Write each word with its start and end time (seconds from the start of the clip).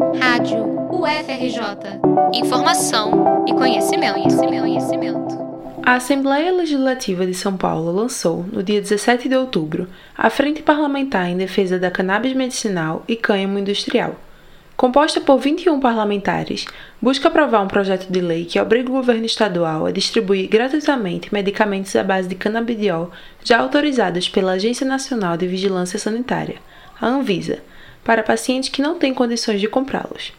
Rádio 0.00 0.64
UFRJ. 0.90 2.00
Informação 2.32 3.44
e 3.46 3.52
conhecimento, 3.52 4.14
conhecimento, 4.14 4.60
conhecimento. 4.62 5.38
A 5.82 5.94
Assembleia 5.96 6.50
Legislativa 6.52 7.26
de 7.26 7.34
São 7.34 7.54
Paulo 7.54 7.92
lançou, 7.92 8.46
no 8.50 8.62
dia 8.62 8.80
17 8.80 9.28
de 9.28 9.36
outubro, 9.36 9.88
a 10.16 10.30
Frente 10.30 10.62
Parlamentar 10.62 11.28
em 11.28 11.36
Defesa 11.36 11.78
da 11.78 11.90
Cannabis 11.90 12.32
Medicinal 12.32 13.04
e 13.06 13.14
Cânhamo 13.14 13.58
Industrial. 13.58 14.16
Composta 14.74 15.20
por 15.20 15.38
21 15.38 15.78
parlamentares, 15.78 16.64
busca 17.00 17.28
aprovar 17.28 17.60
um 17.60 17.68
projeto 17.68 18.10
de 18.10 18.22
lei 18.22 18.46
que 18.46 18.58
obriga 18.58 18.88
o 18.88 18.94
governo 18.94 19.26
estadual 19.26 19.84
a 19.84 19.92
distribuir 19.92 20.48
gratuitamente 20.48 21.30
medicamentos 21.30 21.94
à 21.94 22.02
base 22.02 22.26
de 22.26 22.36
canabidiol 22.36 23.10
já 23.44 23.58
autorizados 23.58 24.30
pela 24.30 24.52
Agência 24.52 24.86
Nacional 24.86 25.36
de 25.36 25.46
Vigilância 25.46 25.98
Sanitária, 25.98 26.56
a 26.98 27.06
Anvisa, 27.06 27.58
para 28.04 28.22
pacientes 28.22 28.68
que 28.68 28.82
não 28.82 28.98
têm 28.98 29.14
condições 29.14 29.60
de 29.60 29.68
comprá-los. 29.68 30.32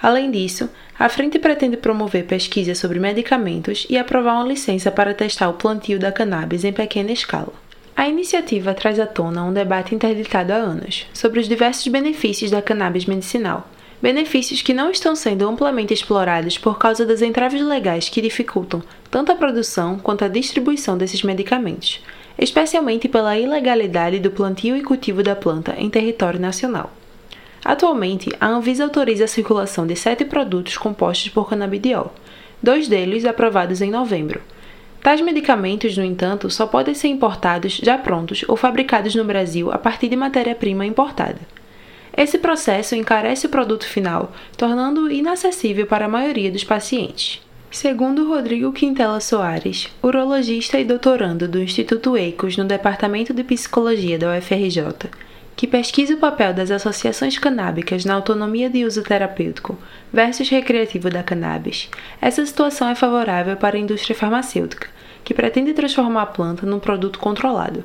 Além 0.00 0.30
disso, 0.30 0.68
a 0.98 1.08
frente 1.08 1.38
pretende 1.38 1.76
promover 1.76 2.26
pesquisa 2.26 2.74
sobre 2.74 3.00
medicamentos 3.00 3.86
e 3.88 3.96
aprovar 3.96 4.34
uma 4.34 4.46
licença 4.46 4.90
para 4.90 5.14
testar 5.14 5.48
o 5.48 5.54
plantio 5.54 5.98
da 5.98 6.12
cannabis 6.12 6.64
em 6.64 6.72
pequena 6.72 7.10
escala. 7.10 7.52
A 7.96 8.08
iniciativa 8.08 8.74
traz 8.74 8.98
à 8.98 9.06
tona 9.06 9.44
um 9.44 9.52
debate 9.52 9.94
interditado 9.94 10.52
há 10.52 10.56
anos 10.56 11.06
sobre 11.14 11.40
os 11.40 11.48
diversos 11.48 11.86
benefícios 11.88 12.50
da 12.50 12.60
cannabis 12.60 13.06
medicinal, 13.06 13.68
benefícios 14.02 14.60
que 14.60 14.74
não 14.74 14.90
estão 14.90 15.16
sendo 15.16 15.48
amplamente 15.48 15.94
explorados 15.94 16.58
por 16.58 16.76
causa 16.76 17.06
das 17.06 17.22
entraves 17.22 17.62
legais 17.62 18.08
que 18.08 18.20
dificultam 18.20 18.82
tanto 19.10 19.32
a 19.32 19.36
produção 19.36 19.98
quanto 19.98 20.24
a 20.24 20.28
distribuição 20.28 20.98
desses 20.98 21.22
medicamentos, 21.22 22.02
especialmente 22.38 23.08
pela 23.08 23.38
ilegalidade 23.38 24.18
do 24.18 24.30
plantio 24.30 24.76
e 24.76 24.82
cultivo 24.82 25.22
da 25.22 25.34
planta 25.34 25.74
em 25.78 25.88
território 25.88 26.38
nacional. 26.38 26.92
Atualmente, 27.64 28.30
a 28.38 28.46
Anvisa 28.46 28.84
autoriza 28.84 29.24
a 29.24 29.28
circulação 29.28 29.86
de 29.86 29.96
sete 29.96 30.24
produtos 30.24 30.76
compostos 30.76 31.30
por 31.30 31.48
canabidiol, 31.48 32.12
dois 32.62 32.88
deles 32.88 33.24
aprovados 33.24 33.80
em 33.80 33.90
novembro. 33.90 34.42
Tais 35.02 35.20
medicamentos, 35.20 35.96
no 35.96 36.04
entanto, 36.04 36.50
só 36.50 36.66
podem 36.66 36.94
ser 36.94 37.08
importados 37.08 37.80
já 37.82 37.96
prontos 37.96 38.44
ou 38.48 38.56
fabricados 38.56 39.14
no 39.14 39.24
Brasil 39.24 39.72
a 39.72 39.78
partir 39.78 40.08
de 40.08 40.16
matéria-prima 40.16 40.84
importada. 40.84 41.40
Esse 42.16 42.38
processo 42.38 42.94
encarece 42.94 43.46
o 43.46 43.50
produto 43.50 43.86
final, 43.86 44.32
tornando-o 44.56 45.10
inacessível 45.10 45.86
para 45.86 46.04
a 46.04 46.08
maioria 46.08 46.50
dos 46.50 46.64
pacientes. 46.64 47.42
Segundo 47.70 48.28
Rodrigo 48.28 48.72
Quintela 48.72 49.20
Soares, 49.20 49.88
urologista 50.02 50.78
e 50.78 50.84
doutorando 50.84 51.48
do 51.48 51.60
Instituto 51.60 52.16
EICOS 52.16 52.56
no 52.56 52.64
Departamento 52.64 53.34
de 53.34 53.42
Psicologia 53.42 54.16
da 54.16 54.38
UFRJ, 54.38 55.10
que 55.56 55.66
pesquisa 55.66 56.14
o 56.14 56.18
papel 56.18 56.52
das 56.52 56.70
associações 56.70 57.38
canábicas 57.38 58.04
na 58.04 58.14
autonomia 58.14 58.68
de 58.68 58.84
uso 58.84 59.02
terapêutico 59.02 59.78
versus 60.12 60.48
recreativo 60.48 61.08
da 61.08 61.22
cannabis, 61.22 61.88
essa 62.20 62.44
situação 62.44 62.88
é 62.88 62.94
favorável 62.94 63.56
para 63.56 63.76
a 63.76 63.80
indústria 63.80 64.16
farmacêutica, 64.16 64.88
que 65.24 65.34
pretende 65.34 65.72
transformar 65.72 66.22
a 66.22 66.26
planta 66.26 66.66
num 66.66 66.80
produto 66.80 67.18
controlado. 67.18 67.84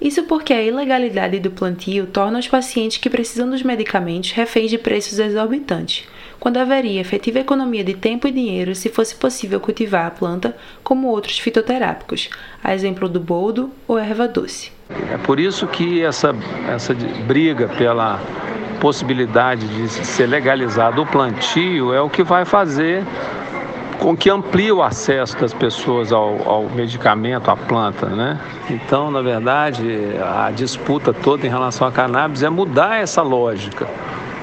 Isso 0.00 0.22
porque 0.24 0.52
a 0.52 0.62
ilegalidade 0.62 1.40
do 1.40 1.50
plantio 1.50 2.06
torna 2.06 2.38
os 2.38 2.46
pacientes 2.46 2.98
que 2.98 3.10
precisam 3.10 3.50
dos 3.50 3.62
medicamentos 3.62 4.30
reféns 4.30 4.70
de 4.70 4.78
preços 4.78 5.18
exorbitantes, 5.18 6.04
quando 6.38 6.58
haveria 6.58 7.00
efetiva 7.00 7.40
economia 7.40 7.82
de 7.82 7.94
tempo 7.94 8.28
e 8.28 8.32
dinheiro 8.32 8.74
se 8.74 8.88
fosse 8.88 9.16
possível 9.16 9.58
cultivar 9.58 10.06
a 10.06 10.10
planta 10.10 10.56
como 10.84 11.08
outros 11.08 11.38
fitoterápicos, 11.38 12.30
a 12.62 12.72
exemplo 12.72 13.08
do 13.08 13.18
boldo 13.18 13.70
ou 13.88 13.98
erva 13.98 14.28
doce. 14.28 14.70
É 15.12 15.18
por 15.18 15.40
isso 15.40 15.66
que 15.66 16.02
essa, 16.02 16.34
essa 16.68 16.94
briga 17.26 17.68
pela 17.68 18.20
possibilidade 18.80 19.66
de 19.66 19.88
ser 19.88 20.26
legalizado 20.26 21.02
o 21.02 21.06
plantio 21.06 21.92
é 21.92 22.00
o 22.00 22.08
que 22.08 22.22
vai 22.22 22.44
fazer 22.44 23.04
com 23.98 24.16
que 24.16 24.30
amplie 24.30 24.70
o 24.70 24.82
acesso 24.82 25.36
das 25.38 25.52
pessoas 25.52 26.12
ao, 26.12 26.48
ao, 26.48 26.62
medicamento, 26.68 27.50
à 27.50 27.56
planta, 27.56 28.06
né? 28.06 28.40
Então, 28.70 29.10
na 29.10 29.20
verdade, 29.20 29.84
a 30.22 30.50
disputa 30.50 31.12
toda 31.12 31.46
em 31.46 31.50
relação 31.50 31.86
à 31.86 31.92
cannabis 31.92 32.42
é 32.42 32.48
mudar 32.48 33.00
essa 33.00 33.22
lógica, 33.22 33.88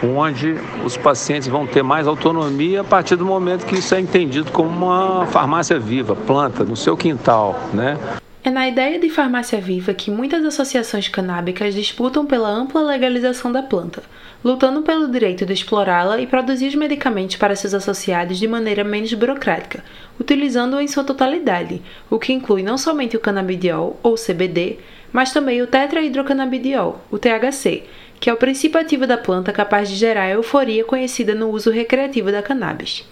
onde 0.03 0.55
os 0.83 0.97
pacientes 0.97 1.47
vão 1.47 1.65
ter 1.65 1.83
mais 1.83 2.07
autonomia 2.07 2.81
a 2.81 2.83
partir 2.83 3.15
do 3.15 3.25
momento 3.25 3.65
que 3.65 3.75
isso 3.75 3.95
é 3.95 3.99
entendido 3.99 4.51
como 4.51 4.69
uma 4.69 5.25
farmácia 5.27 5.79
viva, 5.79 6.15
planta, 6.15 6.63
no 6.63 6.75
seu 6.75 6.97
quintal, 6.97 7.57
né? 7.73 7.97
É 8.45 8.51
na 8.51 8.67
ideia 8.67 8.99
de 8.99 9.09
farmácia 9.09 9.59
viva 9.59 9.91
que 9.91 10.11
muitas 10.11 10.45
associações 10.45 11.07
canábicas 11.07 11.73
disputam 11.73 12.27
pela 12.27 12.47
ampla 12.47 12.79
legalização 12.83 13.51
da 13.51 13.63
planta, 13.63 14.03
lutando 14.43 14.83
pelo 14.83 15.07
direito 15.07 15.47
de 15.47 15.53
explorá-la 15.53 16.21
e 16.21 16.27
produzir 16.27 16.67
os 16.67 16.75
medicamentos 16.75 17.37
para 17.37 17.55
seus 17.55 17.73
associados 17.73 18.37
de 18.37 18.47
maneira 18.47 18.83
menos 18.83 19.11
burocrática, 19.15 19.83
utilizando-o 20.19 20.79
em 20.79 20.87
sua 20.87 21.03
totalidade, 21.03 21.81
o 22.07 22.19
que 22.19 22.33
inclui 22.33 22.61
não 22.61 22.77
somente 22.77 23.17
o 23.17 23.19
canabidiol, 23.19 23.99
ou 24.03 24.13
CBD, 24.13 24.77
mas 25.11 25.33
também 25.33 25.63
o 25.63 25.67
tetrahidrocanabidiol, 25.67 27.03
o 27.09 27.17
THC, 27.17 27.85
que 28.19 28.29
é 28.29 28.33
o 28.33 28.37
princípio 28.37 28.79
ativo 28.79 29.07
da 29.07 29.17
planta 29.17 29.51
capaz 29.51 29.89
de 29.89 29.95
gerar 29.95 30.25
a 30.25 30.29
euforia 30.29 30.85
conhecida 30.85 31.33
no 31.33 31.49
uso 31.49 31.71
recreativo 31.71 32.31
da 32.31 32.43
cannabis. 32.43 33.03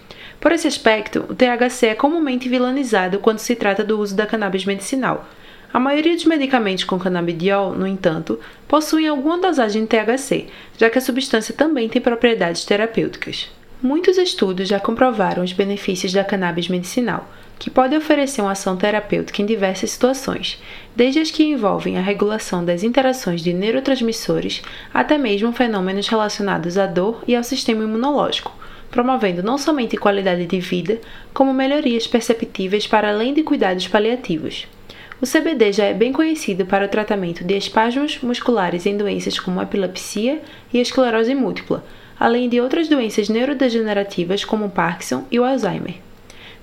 Por 0.44 0.52
esse 0.52 0.68
aspecto, 0.68 1.24
o 1.30 1.34
THC 1.34 1.86
é 1.86 1.94
comumente 1.94 2.50
vilanizado 2.50 3.18
quando 3.18 3.38
se 3.38 3.56
trata 3.56 3.82
do 3.82 3.98
uso 3.98 4.14
da 4.14 4.26
cannabis 4.26 4.66
medicinal. 4.66 5.26
A 5.72 5.80
maioria 5.80 6.14
dos 6.14 6.26
medicamentos 6.26 6.84
com 6.84 6.98
canabidiol, 6.98 7.72
no 7.72 7.86
entanto, 7.86 8.38
possuem 8.68 9.08
alguma 9.08 9.38
dosagem 9.38 9.86
de 9.86 9.88
THC, 9.88 10.48
já 10.76 10.90
que 10.90 10.98
a 10.98 11.00
substância 11.00 11.54
também 11.54 11.88
tem 11.88 12.02
propriedades 12.02 12.62
terapêuticas. 12.62 13.50
Muitos 13.82 14.18
estudos 14.18 14.68
já 14.68 14.78
comprovaram 14.78 15.42
os 15.42 15.54
benefícios 15.54 16.12
da 16.12 16.22
cannabis 16.22 16.68
medicinal, 16.68 17.26
que 17.58 17.70
pode 17.70 17.96
oferecer 17.96 18.42
uma 18.42 18.52
ação 18.52 18.76
terapêutica 18.76 19.40
em 19.40 19.46
diversas 19.46 19.92
situações, 19.92 20.62
desde 20.94 21.20
as 21.20 21.30
que 21.30 21.42
envolvem 21.42 21.96
a 21.96 22.02
regulação 22.02 22.62
das 22.62 22.82
interações 22.82 23.40
de 23.40 23.54
neurotransmissores 23.54 24.60
até 24.92 25.16
mesmo 25.16 25.54
fenômenos 25.54 26.06
relacionados 26.06 26.76
à 26.76 26.84
dor 26.84 27.24
e 27.26 27.34
ao 27.34 27.42
sistema 27.42 27.82
imunológico, 27.82 28.52
promovendo 28.94 29.42
não 29.42 29.58
somente 29.58 29.96
qualidade 29.96 30.46
de 30.46 30.60
vida, 30.60 31.00
como 31.34 31.52
melhorias 31.52 32.06
perceptíveis 32.06 32.86
para 32.86 33.08
além 33.08 33.34
de 33.34 33.42
cuidados 33.42 33.88
paliativos. 33.88 34.68
O 35.20 35.26
CBD 35.26 35.72
já 35.72 35.86
é 35.86 35.92
bem 35.92 36.12
conhecido 36.12 36.64
para 36.64 36.84
o 36.86 36.88
tratamento 36.88 37.42
de 37.42 37.56
espasmos 37.56 38.20
musculares 38.22 38.86
em 38.86 38.96
doenças 38.96 39.36
como 39.36 39.60
epilepsia 39.60 40.40
e 40.72 40.80
esclerose 40.80 41.34
múltipla, 41.34 41.84
além 42.20 42.48
de 42.48 42.60
outras 42.60 42.86
doenças 42.86 43.28
neurodegenerativas 43.28 44.44
como 44.44 44.70
Parkinson 44.70 45.24
e 45.28 45.40
o 45.40 45.44
Alzheimer. 45.44 45.96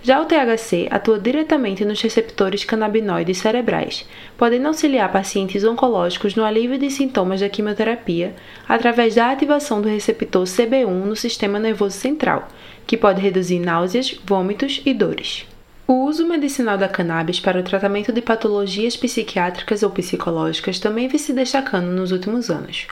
Já 0.03 0.19
o 0.19 0.25
THC 0.25 0.87
atua 0.89 1.19
diretamente 1.19 1.85
nos 1.85 2.01
receptores 2.01 2.63
canabinoides 2.63 3.37
cerebrais, 3.37 4.03
podendo 4.35 4.67
auxiliar 4.67 5.11
pacientes 5.11 5.63
oncológicos 5.63 6.33
no 6.33 6.43
alívio 6.43 6.79
de 6.79 6.89
sintomas 6.89 7.39
da 7.39 7.47
quimioterapia 7.47 8.33
através 8.67 9.13
da 9.13 9.29
ativação 9.29 9.79
do 9.79 9.87
receptor 9.87 10.43
CB1 10.45 10.87
no 10.87 11.15
sistema 11.15 11.59
nervoso 11.59 11.95
central, 11.97 12.47
que 12.87 12.97
pode 12.97 13.21
reduzir 13.21 13.59
náuseas, 13.59 14.19
vômitos 14.25 14.81
e 14.83 14.91
dores. 14.91 15.45
O 15.87 16.05
uso 16.05 16.27
medicinal 16.27 16.79
da 16.79 16.87
cannabis 16.87 17.39
para 17.39 17.59
o 17.59 17.63
tratamento 17.63 18.11
de 18.11 18.23
patologias 18.23 18.97
psiquiátricas 18.97 19.83
ou 19.83 19.91
psicológicas 19.91 20.79
também 20.79 21.07
vem 21.07 21.19
se 21.19 21.31
destacando 21.31 21.91
nos 21.91 22.11
últimos 22.11 22.49
anos. 22.49 22.87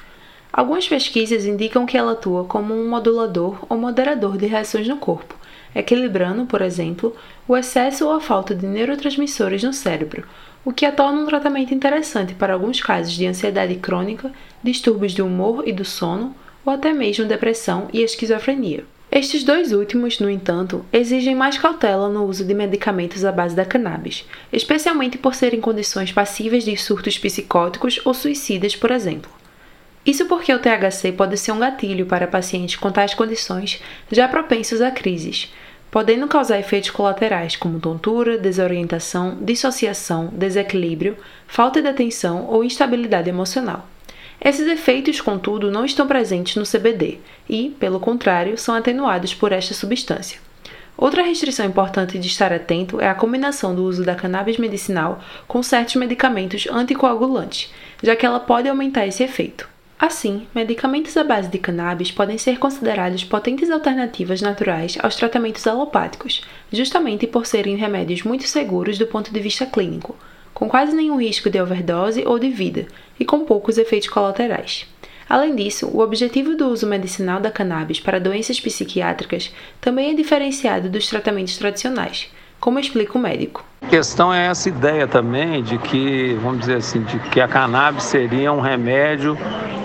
Algumas 0.53 0.87
pesquisas 0.87 1.45
indicam 1.45 1.87
que 1.87 1.97
ela 1.97 2.11
atua 2.11 2.43
como 2.43 2.73
um 2.73 2.87
modulador 2.87 3.65
ou 3.67 3.77
moderador 3.77 4.37
de 4.37 4.45
reações 4.45 4.87
no 4.87 4.97
corpo, 4.97 5.38
equilibrando, 5.75 6.45
por 6.45 6.61
exemplo, 6.61 7.15
o 7.47 7.55
excesso 7.55 8.05
ou 8.05 8.13
a 8.13 8.21
falta 8.21 8.53
de 8.55 8.65
neurotransmissores 8.65 9.63
no 9.63 9.73
cérebro, 9.73 10.23
o 10.63 10.73
que 10.73 10.85
a 10.85 10.91
torna 10.91 11.21
um 11.21 11.25
tratamento 11.25 11.73
interessante 11.73 12.33
para 12.33 12.53
alguns 12.53 12.81
casos 12.81 13.13
de 13.13 13.25
ansiedade 13.25 13.75
crônica, 13.75 14.31
distúrbios 14.63 15.13
do 15.13 15.25
humor 15.25 15.67
e 15.67 15.71
do 15.71 15.85
sono, 15.85 16.35
ou 16.65 16.73
até 16.73 16.93
mesmo 16.93 17.25
depressão 17.25 17.87
e 17.93 18.01
esquizofrenia. 18.01 18.85
Estes 19.11 19.43
dois 19.43 19.71
últimos, 19.71 20.19
no 20.19 20.29
entanto, 20.29 20.85
exigem 20.93 21.33
mais 21.33 21.57
cautela 21.57 22.07
no 22.09 22.25
uso 22.25 22.45
de 22.45 22.53
medicamentos 22.53 23.25
à 23.25 23.31
base 23.31 23.55
da 23.55 23.65
cannabis, 23.65 24.23
especialmente 24.53 25.17
por 25.17 25.33
serem 25.33 25.59
condições 25.59 26.11
passíveis 26.11 26.63
de 26.63 26.77
surtos 26.77 27.17
psicóticos 27.17 27.99
ou 28.05 28.13
suicidas, 28.13 28.75
por 28.75 28.91
exemplo. 28.91 29.38
Isso 30.05 30.25
porque 30.25 30.53
o 30.53 30.59
THC 30.59 31.11
pode 31.11 31.37
ser 31.37 31.51
um 31.51 31.59
gatilho 31.59 32.05
para 32.05 32.27
pacientes 32.27 32.75
com 32.77 32.91
tais 32.91 33.13
condições 33.13 33.81
já 34.11 34.27
propensos 34.27 34.81
a 34.81 34.89
crises, 34.89 35.53
podendo 35.91 36.27
causar 36.27 36.59
efeitos 36.59 36.89
colaterais 36.89 37.55
como 37.55 37.79
tontura, 37.79 38.37
desorientação, 38.37 39.37
dissociação, 39.41 40.29
desequilíbrio, 40.31 41.17
falta 41.47 41.81
de 41.81 41.87
atenção 41.87 42.45
ou 42.45 42.63
instabilidade 42.63 43.29
emocional. 43.29 43.87
Esses 44.41 44.67
efeitos, 44.67 45.19
contudo, 45.19 45.69
não 45.69 45.83
estão 45.83 46.07
presentes 46.07 46.55
no 46.55 46.63
CBD 46.63 47.19
e, 47.49 47.75
pelo 47.77 47.99
contrário, 47.99 48.57
são 48.57 48.73
atenuados 48.73 49.33
por 49.33 49.51
esta 49.51 49.73
substância. 49.73 50.39
Outra 50.97 51.23
restrição 51.23 51.65
importante 51.65 52.17
de 52.17 52.27
estar 52.27 52.51
atento 52.51 52.99
é 52.99 53.07
a 53.07 53.15
combinação 53.15 53.75
do 53.75 53.83
uso 53.83 54.03
da 54.03 54.15
cannabis 54.15 54.57
medicinal 54.57 55.21
com 55.47 55.61
certos 55.63 55.95
medicamentos 55.95 56.67
anticoagulantes, 56.69 57.71
já 58.01 58.15
que 58.15 58.25
ela 58.25 58.39
pode 58.39 58.67
aumentar 58.67 59.07
esse 59.07 59.23
efeito. 59.23 59.68
Assim, 59.99 60.47
medicamentos 60.55 61.17
à 61.17 61.25
base 61.25 61.49
de 61.49 61.57
cannabis 61.57 62.09
podem 62.09 62.37
ser 62.37 62.57
considerados 62.57 63.25
potentes 63.25 63.69
alternativas 63.69 64.39
naturais 64.39 64.97
aos 65.03 65.17
tratamentos 65.17 65.67
alopáticos, 65.67 66.41
justamente 66.71 67.27
por 67.27 67.45
serem 67.45 67.75
remédios 67.75 68.23
muito 68.23 68.47
seguros 68.47 68.97
do 68.97 69.05
ponto 69.05 69.33
de 69.33 69.39
vista 69.41 69.65
clínico, 69.65 70.15
com 70.53 70.69
quase 70.69 70.95
nenhum 70.95 71.19
risco 71.19 71.49
de 71.49 71.61
overdose 71.61 72.23
ou 72.25 72.39
de 72.39 72.49
vida 72.49 72.87
e 73.19 73.25
com 73.25 73.43
poucos 73.43 73.77
efeitos 73.77 74.07
colaterais. 74.07 74.87
Além 75.27 75.53
disso, 75.53 75.87
o 75.93 75.99
objetivo 75.99 76.55
do 76.55 76.69
uso 76.69 76.87
medicinal 76.87 77.41
da 77.41 77.51
cannabis 77.51 77.99
para 77.99 78.21
doenças 78.21 78.57
psiquiátricas 78.57 79.53
também 79.81 80.11
é 80.11 80.13
diferenciado 80.13 80.89
dos 80.89 81.09
tratamentos 81.09 81.57
tradicionais, 81.57 82.31
como 82.57 82.79
explica 82.79 83.17
o 83.17 83.21
médico. 83.21 83.65
A 83.81 83.87
questão 83.87 84.33
é 84.33 84.47
essa 84.47 84.69
ideia 84.69 85.07
também 85.07 85.61
de 85.61 85.77
que, 85.77 86.37
vamos 86.41 86.61
dizer 86.61 86.77
assim, 86.77 87.01
de 87.03 87.19
que 87.29 87.41
a 87.41 87.47
cannabis 87.47 88.03
seria 88.03 88.51
um 88.51 88.61
remédio 88.61 89.37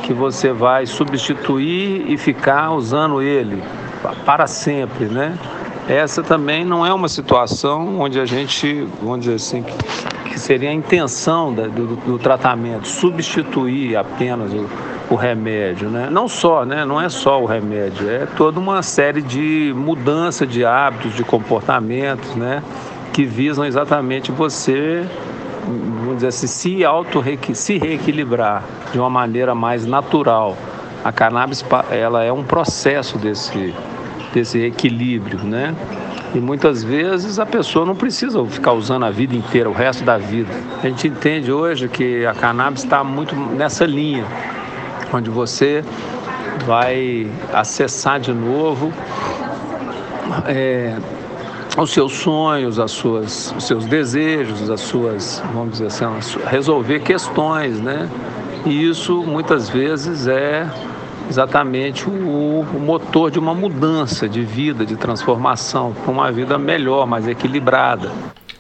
que 0.05 0.13
você 0.13 0.53
vai 0.53 0.85
substituir 0.85 2.05
e 2.11 2.17
ficar 2.19 2.73
usando 2.73 3.23
ele 3.23 3.63
para 4.25 4.47
sempre, 4.47 5.07
né? 5.07 5.37
Essa 5.89 6.23
também 6.23 6.65
não 6.65 6.85
é 6.85 6.93
uma 6.93 7.09
situação 7.09 8.01
onde 8.01 8.21
a 8.21 8.27
gente, 8.27 8.87
vamos 9.03 9.21
dizer 9.21 9.35
assim, 9.35 9.63
que, 9.63 10.31
que 10.31 10.39
seria 10.39 10.71
a 10.71 10.73
intenção 10.73 11.55
da, 11.55 11.67
do, 11.67 11.97
do, 11.97 12.19
tratamento, 12.19 12.87
substituir 12.87 13.97
apenas 13.97 14.53
o, 14.53 14.67
o 15.11 15.15
remédio, 15.15 15.89
né? 15.89 16.09
Não 16.11 16.29
só, 16.29 16.67
né? 16.67 16.85
Não 16.85 17.01
é 17.01 17.09
só 17.09 17.43
o 17.43 17.47
remédio, 17.47 18.09
é 18.09 18.27
toda 18.37 18.61
uma 18.61 18.83
série 18.83 19.23
de 19.23 19.73
mudança 19.75 20.47
de 20.47 20.65
hábitos, 20.67 21.15
de 21.15 21.25
comportamentos, 21.25 22.35
né? 22.35 22.63
Que 23.13 23.25
visam 23.25 23.65
exatamente 23.65 24.31
você 24.31 25.07
vamos 25.67 26.17
dizer 26.17 26.29
assim, 26.29 26.47
se 26.47 26.85
auto 26.85 27.23
se 27.55 27.79
reequilibrar 27.79 28.63
de 28.93 28.99
uma 28.99 29.11
maneira 29.11 29.55
mais 29.55 29.87
natural. 29.87 30.57
A 31.03 31.13
cannabis 31.13 31.65
ela 31.91 32.25
é 32.25 32.33
um 32.33 32.43
processo 32.43 33.19
desse, 33.19 33.75
desse 34.33 34.59
equilíbrio, 34.59 35.39
né? 35.41 35.75
E 36.35 36.41
muitas 36.41 36.83
vezes 36.83 37.39
a 37.39 37.47
pessoa 37.47 37.87
não 37.87 37.95
precisa 37.95 38.45
ficar 38.47 38.73
usando 38.73 39.05
a 39.05 39.11
vida 39.11 39.37
inteira, 39.37 39.69
o 39.69 39.73
resto 39.73 40.03
da 40.03 40.19
vida. 40.19 40.51
A 40.83 40.89
gente 40.89 41.07
entende 41.07 41.53
hoje 41.53 41.89
que 41.89 42.27
a 42.27 42.35
cannabis 42.35 42.83
está 42.83 43.05
muito 43.05 43.37
nessa 43.37 43.85
linha, 43.85 44.25
onde 45.13 45.31
você 45.31 45.85
vai 46.67 47.31
acessar 47.53 48.19
de 48.19 48.33
novo 48.33 48.93
é, 50.47 50.97
os 51.77 51.91
seus 51.91 52.13
sonhos, 52.13 52.79
as 52.79 52.93
suas, 52.93 53.53
os 53.57 53.67
seus 53.67 53.85
desejos, 53.87 54.71
as 54.71 54.81
suas, 54.81 55.43
vamos 55.53 55.73
dizer 55.73 55.87
assim, 55.87 56.05
resolver 56.47 57.01
questões, 57.01 57.81
né? 57.81 58.09
E 58.65 58.89
isso 58.89 59.23
muitas 59.23 59.69
vezes 59.69 60.27
é 60.27 60.67
exatamente 61.29 62.09
o, 62.09 62.61
o 62.61 62.81
motor 62.81 63.31
de 63.31 63.39
uma 63.39 63.55
mudança 63.55 64.29
de 64.29 64.43
vida, 64.43 64.87
de 64.87 64.97
transformação 64.97 65.93
para 65.93 66.13
uma 66.13 66.31
vida 66.31 66.57
melhor, 66.59 67.07
mais 67.07 67.27
equilibrada. 67.27 68.13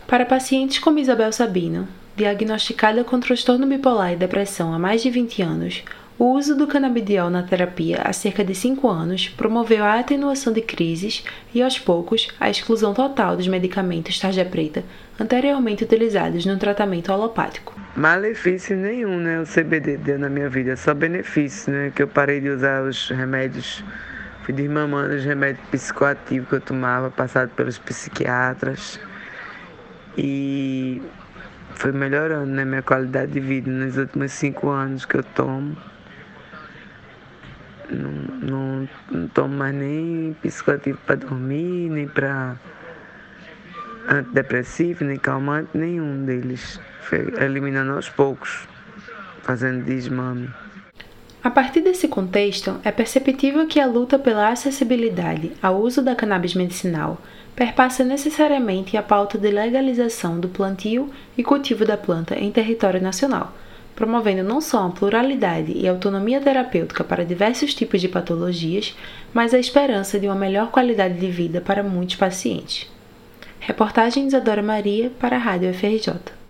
Para 0.06 0.26
pacientes 0.26 0.78
como 0.78 0.98
Isabel 0.98 1.32
Sabino, 1.32 1.88
diagnosticada 2.16 3.04
com 3.04 3.18
transtorno 3.18 3.66
bipolar 3.66 4.12
e 4.12 4.16
depressão 4.16 4.74
há 4.74 4.78
mais 4.78 5.02
de 5.02 5.10
20 5.10 5.42
anos, 5.42 5.82
o 6.16 6.26
uso 6.26 6.54
do 6.54 6.68
canabidiol 6.68 7.28
na 7.28 7.42
terapia 7.42 8.02
há 8.04 8.12
cerca 8.12 8.44
de 8.44 8.54
5 8.54 8.88
anos 8.88 9.28
promoveu 9.28 9.84
a 9.84 9.98
atenuação 9.98 10.52
de 10.52 10.60
crises 10.60 11.24
e, 11.52 11.60
aos 11.60 11.76
poucos, 11.76 12.28
a 12.38 12.48
exclusão 12.48 12.94
total 12.94 13.36
dos 13.36 13.48
medicamentos 13.48 14.20
tarja 14.20 14.44
preta 14.44 14.84
anteriormente 15.18 15.82
utilizados 15.82 16.46
no 16.46 16.56
tratamento 16.56 17.10
alopático. 17.10 17.74
Malefício 17.96 18.76
nenhum, 18.76 19.18
né? 19.18 19.40
O 19.40 19.44
CBD 19.44 19.96
deu 19.96 20.18
na 20.18 20.28
minha 20.28 20.48
vida, 20.48 20.76
só 20.76 20.94
benefício, 20.94 21.72
né? 21.72 21.92
Que 21.92 22.02
eu 22.04 22.08
parei 22.08 22.40
de 22.40 22.48
usar 22.48 22.82
os 22.82 23.10
remédios, 23.10 23.84
fui 24.44 24.54
desmamando 24.54 25.14
os 25.14 25.24
remédios 25.24 25.66
psicoativos 25.68 26.48
que 26.48 26.54
eu 26.54 26.60
tomava, 26.60 27.10
passado 27.10 27.50
pelos 27.50 27.76
psiquiatras. 27.76 29.00
E 30.16 31.02
foi 31.74 31.90
melhorando, 31.90 32.52
né? 32.52 32.64
Minha 32.64 32.82
qualidade 32.82 33.32
de 33.32 33.40
vida 33.40 33.68
nos 33.68 33.96
últimos 33.96 34.30
cinco 34.30 34.70
anos 34.70 35.04
que 35.04 35.16
eu 35.16 35.24
tomo. 35.24 35.76
Não, 37.90 38.10
não, 38.10 38.88
não 39.10 39.28
tomo 39.28 39.54
mais 39.56 39.74
nem 39.74 40.36
psicoativo 40.42 40.98
para 41.06 41.16
dormir, 41.16 41.90
nem 41.90 42.08
para 42.08 42.56
antidepressivo, 44.08 45.04
nem 45.04 45.18
calmante, 45.18 45.70
nenhum 45.74 46.24
deles. 46.24 46.80
Foi 47.02 47.32
eliminando 47.40 47.92
aos 47.92 48.08
poucos, 48.08 48.66
fazendo 49.42 49.84
desmame. 49.84 50.48
A 51.42 51.50
partir 51.50 51.82
desse 51.82 52.08
contexto, 52.08 52.80
é 52.82 52.90
perceptível 52.90 53.66
que 53.66 53.78
a 53.78 53.86
luta 53.86 54.18
pela 54.18 54.48
acessibilidade 54.48 55.52
ao 55.62 55.78
uso 55.78 56.00
da 56.00 56.14
cannabis 56.14 56.54
medicinal 56.54 57.20
perpassa 57.54 58.02
necessariamente 58.02 58.96
a 58.96 59.02
pauta 59.02 59.36
de 59.36 59.50
legalização 59.50 60.40
do 60.40 60.48
plantio 60.48 61.10
e 61.36 61.44
cultivo 61.44 61.84
da 61.84 61.98
planta 61.98 62.34
em 62.34 62.50
território 62.50 63.00
nacional 63.00 63.52
promovendo 63.94 64.42
não 64.42 64.60
só 64.60 64.86
a 64.86 64.90
pluralidade 64.90 65.72
e 65.72 65.88
autonomia 65.88 66.40
terapêutica 66.40 67.04
para 67.04 67.24
diversos 67.24 67.74
tipos 67.74 68.00
de 68.00 68.08
patologias, 68.08 68.94
mas 69.32 69.54
a 69.54 69.58
esperança 69.58 70.18
de 70.18 70.26
uma 70.26 70.34
melhor 70.34 70.70
qualidade 70.70 71.18
de 71.18 71.30
vida 71.30 71.60
para 71.60 71.82
muitos 71.82 72.16
pacientes. 72.16 72.90
Reportagem 73.60 74.26
Isadora 74.26 74.62
Maria 74.62 75.10
para 75.18 75.36
a 75.36 75.38
Rádio 75.38 75.72
FRJ. 75.72 76.43